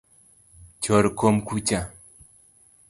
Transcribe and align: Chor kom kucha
Chor 0.83 1.05
kom 1.19 1.35
kucha 1.47 1.79